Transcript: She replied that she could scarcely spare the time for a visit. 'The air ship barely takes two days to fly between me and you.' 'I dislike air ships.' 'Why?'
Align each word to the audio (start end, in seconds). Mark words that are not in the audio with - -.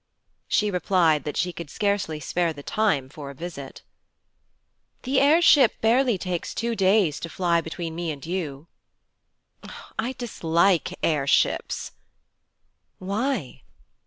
She 0.47 0.71
replied 0.71 1.25
that 1.25 1.37
she 1.37 1.53
could 1.53 1.69
scarcely 1.69 2.19
spare 2.19 2.53
the 2.53 2.63
time 2.63 3.07
for 3.07 3.29
a 3.29 3.35
visit. 3.35 3.83
'The 5.03 5.19
air 5.21 5.43
ship 5.43 5.79
barely 5.79 6.17
takes 6.17 6.55
two 6.55 6.75
days 6.75 7.19
to 7.19 7.29
fly 7.29 7.61
between 7.61 7.93
me 7.93 8.09
and 8.09 8.25
you.' 8.25 8.65
'I 9.99 10.13
dislike 10.13 10.97
air 11.03 11.27
ships.' 11.27 11.91
'Why?' 12.97 13.61